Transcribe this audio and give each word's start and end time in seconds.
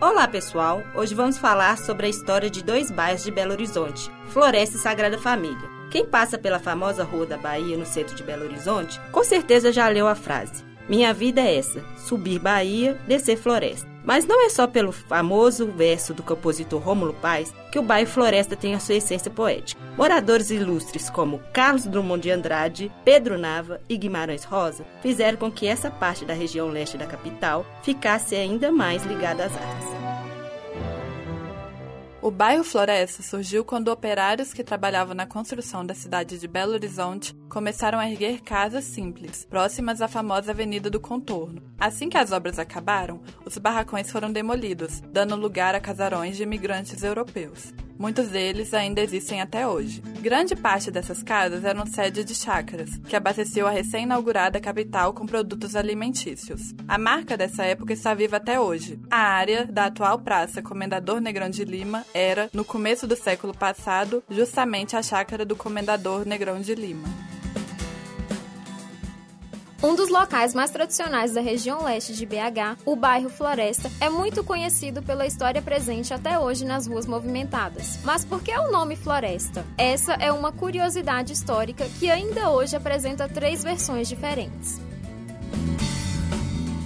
Olá 0.00 0.26
pessoal, 0.26 0.82
hoje 0.92 1.14
vamos 1.14 1.38
falar 1.38 1.78
sobre 1.78 2.06
a 2.06 2.08
história 2.08 2.50
de 2.50 2.64
dois 2.64 2.90
bairros 2.90 3.22
de 3.22 3.30
Belo 3.30 3.52
Horizonte, 3.52 4.10
Floresta 4.26 4.76
e 4.76 4.80
Sagrada 4.80 5.16
Família. 5.16 5.70
Quem 5.88 6.04
passa 6.04 6.36
pela 6.36 6.58
famosa 6.58 7.04
Rua 7.04 7.24
da 7.24 7.38
Bahia, 7.38 7.76
no 7.76 7.86
centro 7.86 8.14
de 8.14 8.22
Belo 8.24 8.44
Horizonte, 8.44 9.00
com 9.12 9.22
certeza 9.22 9.72
já 9.72 9.88
leu 9.88 10.08
a 10.08 10.16
frase: 10.16 10.64
Minha 10.88 11.14
vida 11.14 11.40
é 11.40 11.56
essa, 11.56 11.82
subir 11.96 12.40
Bahia, 12.40 13.00
descer 13.06 13.36
Floresta. 13.36 13.93
Mas 14.04 14.26
não 14.26 14.44
é 14.44 14.50
só 14.50 14.66
pelo 14.66 14.92
famoso 14.92 15.66
verso 15.66 16.12
do 16.12 16.22
compositor 16.22 16.80
Rômulo 16.80 17.14
Paz 17.14 17.54
que 17.72 17.78
o 17.78 17.82
bairro 17.82 18.08
Floresta 18.08 18.54
tem 18.54 18.74
a 18.74 18.80
sua 18.80 18.96
essência 18.96 19.30
poética. 19.30 19.80
Moradores 19.96 20.50
ilustres 20.50 21.08
como 21.08 21.40
Carlos 21.52 21.86
Drummond 21.86 22.22
de 22.22 22.30
Andrade, 22.30 22.92
Pedro 23.04 23.38
Nava 23.38 23.80
e 23.88 23.96
Guimarães 23.96 24.44
Rosa 24.44 24.84
fizeram 25.02 25.38
com 25.38 25.50
que 25.50 25.66
essa 25.66 25.90
parte 25.90 26.24
da 26.24 26.34
região 26.34 26.68
leste 26.68 26.98
da 26.98 27.06
capital 27.06 27.64
ficasse 27.82 28.36
ainda 28.36 28.70
mais 28.70 29.04
ligada 29.04 29.46
às 29.46 29.56
artes. 29.56 30.03
O 32.24 32.30
bairro 32.30 32.64
Floresta 32.64 33.22
surgiu 33.22 33.66
quando 33.66 33.88
operários 33.88 34.54
que 34.54 34.64
trabalhavam 34.64 35.14
na 35.14 35.26
construção 35.26 35.84
da 35.84 35.92
cidade 35.92 36.38
de 36.38 36.48
Belo 36.48 36.72
Horizonte 36.72 37.34
começaram 37.50 37.98
a 37.98 38.10
erguer 38.10 38.40
casas 38.40 38.84
simples, 38.84 39.44
próximas 39.44 40.00
à 40.00 40.08
famosa 40.08 40.52
Avenida 40.52 40.88
do 40.88 40.98
Contorno. 40.98 41.62
Assim 41.78 42.08
que 42.08 42.16
as 42.16 42.32
obras 42.32 42.58
acabaram, 42.58 43.20
os 43.44 43.58
barracões 43.58 44.10
foram 44.10 44.32
demolidos, 44.32 45.02
dando 45.12 45.36
lugar 45.36 45.74
a 45.74 45.80
casarões 45.80 46.38
de 46.38 46.44
imigrantes 46.44 47.02
europeus. 47.02 47.74
Muitos 47.98 48.28
deles 48.28 48.74
ainda 48.74 49.00
existem 49.00 49.40
até 49.40 49.66
hoje. 49.66 50.00
Grande 50.20 50.54
parte 50.56 50.90
dessas 50.90 51.22
casas 51.22 51.64
eram 51.64 51.86
sede 51.86 52.24
de 52.24 52.34
chácaras, 52.34 52.96
que 53.08 53.16
abasteciam 53.16 53.66
a 53.66 53.70
recém-inaugurada 53.70 54.60
capital 54.60 55.12
com 55.12 55.26
produtos 55.26 55.76
alimentícios. 55.76 56.74
A 56.88 56.98
marca 56.98 57.36
dessa 57.36 57.64
época 57.64 57.92
está 57.92 58.14
viva 58.14 58.36
até 58.36 58.58
hoje. 58.58 58.98
A 59.10 59.18
área 59.18 59.66
da 59.66 59.86
atual 59.86 60.18
Praça 60.18 60.62
Comendador 60.62 61.20
Negrão 61.20 61.48
de 61.48 61.64
Lima 61.64 62.04
era, 62.12 62.48
no 62.52 62.64
começo 62.64 63.06
do 63.06 63.16
século 63.16 63.54
passado, 63.54 64.22
justamente 64.30 64.96
a 64.96 65.02
chácara 65.02 65.44
do 65.44 65.56
Comendador 65.56 66.26
Negrão 66.26 66.60
de 66.60 66.74
Lima. 66.74 67.33
Um 69.84 69.94
dos 69.94 70.08
locais 70.08 70.54
mais 70.54 70.70
tradicionais 70.70 71.34
da 71.34 71.42
região 71.42 71.84
leste 71.84 72.14
de 72.14 72.24
BH, 72.24 72.80
o 72.86 72.96
bairro 72.96 73.28
Floresta, 73.28 73.90
é 74.00 74.08
muito 74.08 74.42
conhecido 74.42 75.02
pela 75.02 75.26
história 75.26 75.60
presente 75.60 76.14
até 76.14 76.38
hoje 76.38 76.64
nas 76.64 76.86
ruas 76.86 77.04
movimentadas. 77.04 77.98
Mas 78.02 78.24
por 78.24 78.42
que 78.42 78.50
o 78.50 78.72
nome 78.72 78.96
Floresta? 78.96 79.62
Essa 79.76 80.14
é 80.14 80.32
uma 80.32 80.50
curiosidade 80.50 81.34
histórica 81.34 81.86
que 82.00 82.10
ainda 82.10 82.48
hoje 82.48 82.74
apresenta 82.74 83.28
três 83.28 83.62
versões 83.62 84.08
diferentes. 84.08 84.80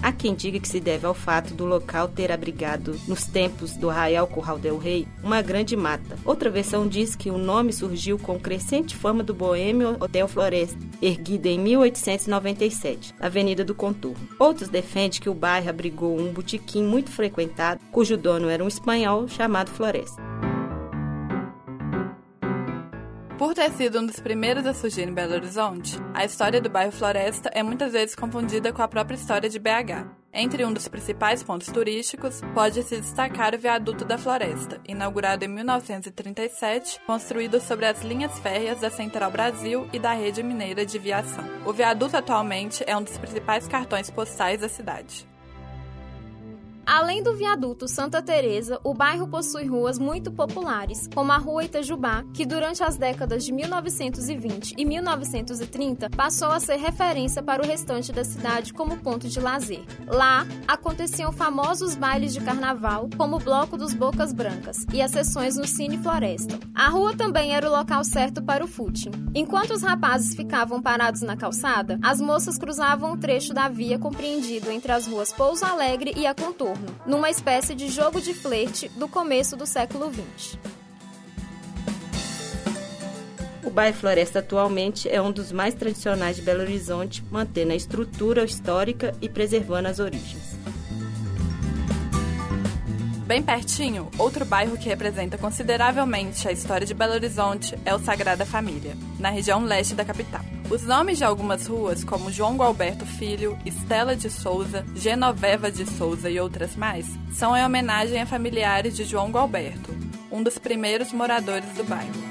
Há 0.09 0.13
quem 0.13 0.35
diga 0.35 0.59
que 0.59 0.67
se 0.67 0.81
deve 0.81 1.05
ao 1.05 1.13
fato 1.13 1.53
do 1.53 1.67
local 1.67 2.09
ter 2.09 2.33
abrigado, 2.33 2.99
nos 3.07 3.27
tempos 3.27 3.77
do 3.77 3.91
Arraial 3.91 4.27
Curral 4.27 4.59
del 4.59 4.79
Rei, 4.79 5.07
uma 5.23 5.43
grande 5.43 5.77
mata. 5.77 6.17
Outra 6.25 6.49
versão 6.49 6.89
diz 6.89 7.15
que 7.15 7.31
o 7.31 7.37
nome 7.37 7.75
surgiu 7.75 8.19
com 8.19 8.41
crescente 8.41 8.97
fama 8.97 9.23
do 9.23 9.35
boêmio 9.35 9.99
Hotel 10.01 10.27
Floresta, 10.27 10.79
erguido 11.03 11.47
em 11.47 11.59
1897, 11.59 13.15
na 13.21 13.27
Avenida 13.27 13.63
do 13.63 13.75
Contorno. 13.75 14.27
Outros 14.39 14.71
defendem 14.71 15.21
que 15.21 15.29
o 15.29 15.35
bairro 15.35 15.69
abrigou 15.69 16.19
um 16.19 16.33
botequim 16.33 16.83
muito 16.83 17.11
frequentado, 17.11 17.79
cujo 17.93 18.17
dono 18.17 18.49
era 18.49 18.65
um 18.65 18.69
espanhol 18.69 19.29
chamado 19.29 19.71
Floresta. 19.71 20.28
Por 23.39 23.55
ter 23.55 23.71
sido 23.71 24.01
um 24.01 24.07
dos 24.07 24.19
primeiros 24.19 24.67
a 24.67 24.75
surgir 24.75 25.03
em 25.03 25.15
Belo 25.15 25.35
Horizonte, 25.35 25.97
a 26.13 26.25
história 26.25 26.61
do 26.61 26.69
bairro 26.69 26.91
Floresta 26.91 27.49
é 27.55 27.63
muitas 27.63 27.93
vezes 27.93 28.17
confundida 28.17 28.73
com 28.73 28.83
a 28.83 28.89
própria 28.89 29.15
história 29.15 29.49
de 29.49 29.61
BH. 29.61 30.11
Entre 30.35 30.65
um 30.65 30.73
dos 30.73 30.89
principais 30.89 31.41
pontos 31.41 31.69
turísticos, 31.69 32.41
pode-se 32.53 33.01
destacar 33.01 33.55
o 33.55 33.59
Viaduto 33.59 34.05
da 34.05 34.19
Floresta, 34.19 34.81
inaugurado 34.89 35.45
em 35.45 35.49
1937, 35.49 37.01
construído 37.07 37.61
sobre 37.61 37.87
as 37.87 38.03
linhas 38.03 38.37
férreas 38.41 38.81
da 38.81 38.91
Central 38.91 39.31
Brasil 39.31 39.89
e 39.93 40.01
da 40.01 40.15
Rede 40.15 40.43
Mineira 40.43 40.85
de 40.85 40.99
Viação. 40.99 41.45
O 41.65 41.73
viaduto 41.73 42.17
atualmente 42.17 42.83
é 42.89 42.97
um 42.97 43.05
dos 43.05 43.17
principais 43.19 43.69
cartões 43.69 44.11
postais 44.11 44.63
da 44.63 44.69
cidade. 44.69 45.29
Além 46.89 47.23
do 47.23 47.37
viaduto 47.37 47.87
Santa 47.87 48.23
Teresa, 48.23 48.81
o 48.83 48.95
bairro 48.95 49.29
possui 49.29 49.67
ruas 49.67 49.99
muito 49.99 50.33
populares, 50.33 51.07
como 51.15 51.31
a 51.31 51.37
Rua 51.37 51.65
Itajubá, 51.65 52.25
que 52.33 52.47
durante 52.47 52.83
as 52.83 52.97
décadas 52.97 53.45
de 53.45 53.53
1920 53.53 54.75
e 54.75 54.87
1930 54.87 56.09
passou 56.09 56.49
a 56.49 56.59
ser 56.59 56.77
referência 56.77 57.43
para 57.43 57.63
o 57.63 57.67
restante 57.67 58.11
da 58.11 58.25
cidade 58.25 58.73
como 58.73 58.97
ponto 58.97 59.29
de 59.29 59.39
lazer. 59.39 59.85
Lá 60.07 60.47
aconteciam 60.67 61.31
famosos 61.31 61.95
bailes 61.95 62.33
de 62.33 62.41
carnaval, 62.41 63.11
como 63.19 63.37
o 63.37 63.41
Bloco 63.41 63.77
dos 63.77 63.93
Bocas 63.93 64.33
Brancas 64.33 64.79
e 64.91 65.03
as 65.03 65.11
sessões 65.11 65.59
no 65.59 65.67
Cine 65.67 65.99
Floresta. 65.99 66.59
A 66.75 66.89
rua 66.89 67.15
também 67.15 67.55
era 67.55 67.69
o 67.69 67.71
local 67.71 68.03
certo 68.03 68.43
para 68.43 68.65
o 68.65 68.67
footing. 68.67 69.11
Enquanto 69.35 69.73
os 69.73 69.83
rapazes 69.83 70.35
ficavam 70.35 70.81
parados 70.81 71.21
na 71.21 71.37
calçada, 71.37 71.99
as 72.03 72.19
moças 72.19 72.57
cruzavam 72.57 73.13
o 73.13 73.19
trecho 73.19 73.53
da 73.53 73.69
via 73.69 73.99
compreendido 73.99 74.71
entre 74.71 74.91
as 74.91 75.07
ruas 75.07 75.31
Pouso 75.31 75.67
Alegre 75.67 76.15
e 76.17 76.27
a 76.27 76.35
Contorno 76.35 76.78
numa 77.07 77.31
espécie 77.31 77.75
de 77.75 77.89
jogo 77.89 78.21
de 78.21 78.35
flerte 78.35 78.89
do 78.91 79.09
começo 79.09 79.57
do 79.57 79.67
século 79.67 80.13
XX. 80.13 80.59
O 83.65 83.71
bairro 83.71 83.97
Floresta 83.97 84.39
atualmente 84.39 85.09
é 85.09 85.21
um 85.21 85.31
dos 85.31 85.53
mais 85.53 85.75
tradicionais 85.75 86.37
de 86.37 86.43
Belo 86.43 86.63
Horizonte, 86.63 87.23
mantendo 87.31 87.73
a 87.73 87.77
estrutura 87.77 88.45
histórica 88.45 89.15
e 89.21 89.29
preservando 89.29 89.89
as 89.89 89.99
origens. 89.99 90.57
Bem 93.27 93.43
pertinho, 93.43 94.09
outro 94.17 94.47
bairro 94.47 94.79
que 94.79 94.89
representa 94.89 95.37
consideravelmente 95.37 96.49
a 96.49 96.53
história 96.53 96.87
de 96.87 96.95
Belo 96.95 97.13
Horizonte 97.13 97.79
é 97.85 97.95
o 97.95 97.99
Sagrada 97.99 98.47
Família, 98.47 98.97
na 99.19 99.29
região 99.29 99.63
leste 99.63 99.95
da 99.95 100.03
capital. 100.03 100.58
Os 100.71 100.83
nomes 100.83 101.17
de 101.17 101.25
algumas 101.25 101.67
ruas, 101.67 102.05
como 102.05 102.31
João 102.31 102.55
Gualberto 102.55 103.07
Filho, 103.07 103.59
Estela 103.65 104.15
de 104.15 104.29
Souza, 104.29 104.85
Genoveva 104.95 105.71
de 105.71 105.87
Souza 105.87 106.29
e 106.29 106.39
outras 106.39 106.77
mais, 106.77 107.07
são 107.33 107.57
em 107.57 107.65
homenagem 107.65 108.21
a 108.21 108.27
familiares 108.27 108.95
de 108.95 109.05
João 109.05 109.31
Gualberto, 109.31 109.91
um 110.31 110.43
dos 110.43 110.59
primeiros 110.59 111.11
moradores 111.11 111.73
do 111.73 111.85
bairro. 111.85 112.29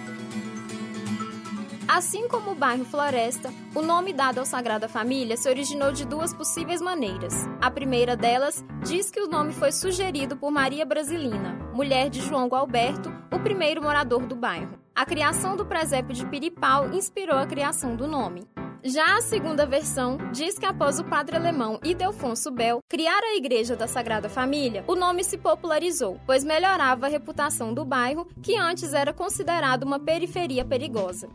Assim 1.88 2.28
como 2.28 2.52
o 2.52 2.56
bairro 2.56 2.86
Floresta, 2.86 3.52
o 3.74 3.82
nome 3.82 4.14
dado 4.14 4.38
ao 4.38 4.46
Sagrada 4.46 4.88
Família 4.88 5.36
se 5.36 5.50
originou 5.50 5.92
de 5.92 6.06
duas 6.06 6.32
possíveis 6.32 6.80
maneiras. 6.80 7.34
A 7.60 7.72
primeira 7.72 8.16
delas 8.16 8.64
diz 8.84 9.10
que 9.10 9.22
o 9.22 9.28
nome 9.28 9.52
foi 9.52 9.72
sugerido 9.72 10.38
por 10.38 10.52
Maria 10.52 10.86
Brasilina, 10.86 11.54
mulher 11.74 12.08
de 12.12 12.22
João 12.22 12.48
Gualberto, 12.48 13.12
o 13.32 13.40
primeiro 13.40 13.82
morador 13.82 14.28
do 14.28 14.36
bairro. 14.36 14.87
A 14.98 15.06
criação 15.06 15.56
do 15.56 15.64
presépio 15.64 16.16
de 16.16 16.26
Piripau 16.26 16.92
inspirou 16.92 17.38
a 17.38 17.46
criação 17.46 17.96
do 17.96 18.08
nome. 18.08 18.48
Já 18.84 19.18
a 19.18 19.22
segunda 19.22 19.64
versão 19.64 20.18
diz 20.32 20.58
que 20.58 20.66
após 20.66 21.00
o 21.00 21.04
padre 21.04 21.36
alemão 21.36 21.80
Idelfonso 21.84 22.50
Bell 22.50 22.80
criar 22.90 23.20
a 23.20 23.36
Igreja 23.36 23.76
da 23.76 23.86
Sagrada 23.86 24.28
Família, 24.28 24.84
o 24.88 24.96
nome 24.96 25.24
se 25.24 25.38
popularizou, 25.38 26.20
pois 26.26 26.44
melhorava 26.44 27.06
a 27.06 27.10
reputação 27.10 27.76
do 27.76 27.86
bairro, 27.86 28.28
que 28.42 28.56
antes 28.58 28.92
era 28.92 29.14
considerado 29.14 29.84
uma 29.84 30.00
periferia 30.00 30.66
perigosa. 30.66 31.30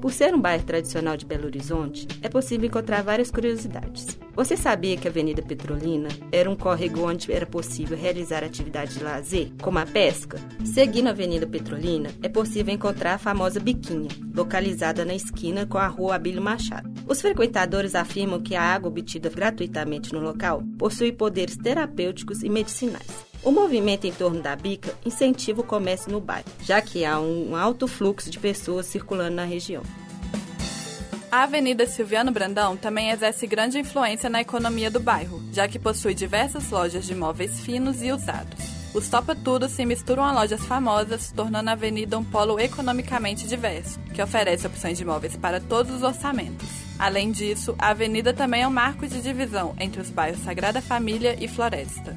Por 0.00 0.12
ser 0.12 0.34
um 0.34 0.40
bairro 0.40 0.64
tradicional 0.64 1.16
de 1.16 1.24
Belo 1.26 1.46
Horizonte, 1.46 2.06
é 2.22 2.28
possível 2.28 2.66
encontrar 2.66 3.02
várias 3.02 3.30
curiosidades. 3.30 4.18
Você 4.34 4.56
sabia 4.56 4.96
que 4.96 5.08
a 5.08 5.10
Avenida 5.10 5.42
Petrolina 5.42 6.08
era 6.30 6.50
um 6.50 6.54
córrego 6.54 7.08
onde 7.08 7.32
era 7.32 7.46
possível 7.46 7.96
realizar 7.96 8.44
atividades 8.44 8.98
de 8.98 9.02
lazer, 9.02 9.50
como 9.62 9.78
a 9.78 9.86
pesca? 9.86 10.38
Seguindo 10.64 11.06
a 11.06 11.10
Avenida 11.10 11.46
Petrolina, 11.46 12.10
é 12.22 12.28
possível 12.28 12.74
encontrar 12.74 13.14
a 13.14 13.18
famosa 13.18 13.58
Biquinha, 13.58 14.10
localizada 14.34 15.04
na 15.04 15.14
esquina 15.14 15.66
com 15.66 15.78
a 15.78 15.86
Rua 15.86 16.16
Abílio 16.16 16.42
Machado. 16.42 16.92
Os 17.08 17.20
frequentadores 17.22 17.94
afirmam 17.94 18.42
que 18.42 18.54
a 18.54 18.62
água 18.62 18.90
obtida 18.90 19.30
gratuitamente 19.30 20.12
no 20.12 20.20
local 20.20 20.62
possui 20.78 21.12
poderes 21.12 21.56
terapêuticos 21.56 22.42
e 22.42 22.50
medicinais. 22.50 23.26
O 23.46 23.52
movimento 23.52 24.08
em 24.08 24.12
torno 24.12 24.42
da 24.42 24.56
bica 24.56 24.92
incentiva 25.06 25.60
o 25.60 25.64
comércio 25.64 26.10
no 26.10 26.20
bairro, 26.20 26.48
já 26.64 26.82
que 26.82 27.04
há 27.04 27.20
um 27.20 27.54
alto 27.54 27.86
fluxo 27.86 28.28
de 28.28 28.40
pessoas 28.40 28.86
circulando 28.86 29.36
na 29.36 29.44
região. 29.44 29.84
A 31.30 31.44
Avenida 31.44 31.86
Silviano 31.86 32.32
Brandão 32.32 32.76
também 32.76 33.10
exerce 33.10 33.46
grande 33.46 33.78
influência 33.78 34.28
na 34.28 34.40
economia 34.40 34.90
do 34.90 34.98
bairro, 34.98 35.40
já 35.52 35.68
que 35.68 35.78
possui 35.78 36.12
diversas 36.12 36.70
lojas 36.70 37.06
de 37.06 37.14
móveis 37.14 37.60
finos 37.60 38.02
e 38.02 38.10
usados. 38.10 38.58
Os 38.92 39.08
Topa 39.08 39.36
Tudo 39.36 39.68
se 39.68 39.86
misturam 39.86 40.24
a 40.24 40.32
lojas 40.32 40.66
famosas, 40.66 41.30
tornando 41.30 41.70
a 41.70 41.74
avenida 41.74 42.18
um 42.18 42.24
polo 42.24 42.58
economicamente 42.58 43.46
diverso, 43.46 44.00
que 44.12 44.20
oferece 44.20 44.66
opções 44.66 44.98
de 44.98 45.04
móveis 45.04 45.36
para 45.36 45.60
todos 45.60 45.94
os 45.94 46.02
orçamentos. 46.02 46.66
Além 46.98 47.30
disso, 47.30 47.76
a 47.78 47.90
avenida 47.90 48.34
também 48.34 48.62
é 48.62 48.66
um 48.66 48.72
marco 48.72 49.06
de 49.06 49.20
divisão 49.20 49.72
entre 49.78 50.00
os 50.00 50.10
bairros 50.10 50.42
Sagrada 50.42 50.82
Família 50.82 51.36
e 51.38 51.46
Floresta. 51.46 52.16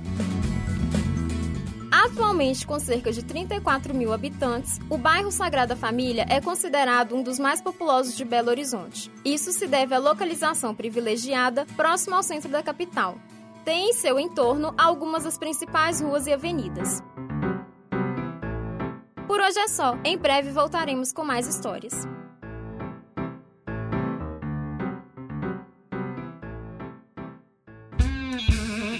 Atualmente, 2.20 2.68
com 2.68 2.78
cerca 2.78 3.14
de 3.14 3.24
34 3.24 3.94
mil 3.94 4.12
habitantes, 4.12 4.78
o 4.90 4.98
bairro 4.98 5.32
Sagrada 5.32 5.74
Família 5.74 6.26
é 6.28 6.42
considerado 6.42 7.16
um 7.16 7.24
dos 7.24 7.40
mais 7.40 7.62
populosos 7.62 8.14
de 8.14 8.26
Belo 8.26 8.50
Horizonte. 8.50 9.10
Isso 9.24 9.54
se 9.54 9.66
deve 9.66 9.96
à 9.96 10.00
localização 10.00 10.76
privilegiada 10.76 11.66
próximo 11.78 12.18
ao 12.18 12.22
centro 12.22 12.50
da 12.50 12.62
capital. 12.62 13.18
tem 13.64 13.92
em 13.92 13.94
seu 13.94 14.20
entorno 14.20 14.74
algumas 14.78 15.24
das 15.24 15.38
principais 15.38 16.02
ruas 16.02 16.28
e 16.28 16.34
avenidas. 16.34 17.02
Por 19.26 19.40
hoje 19.40 19.58
é 19.58 19.70
só. 19.70 19.98
Em 20.04 20.18
breve 20.18 20.52
voltaremos 20.52 21.14
com 21.14 21.24
mais 21.24 21.48
histórias. 21.48 21.94